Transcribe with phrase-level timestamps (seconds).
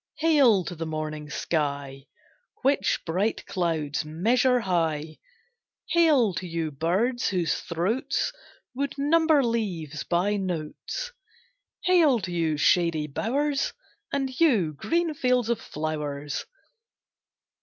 [0.17, 2.07] Hail to the morning sky,
[2.63, 5.19] Which bright clouds measure high;
[5.89, 8.33] Hail to you birds whose throats
[8.73, 11.11] Would number leaves by notes;
[11.83, 13.73] Hail to you shady bowers,
[14.11, 16.45] And you green fields of flowers.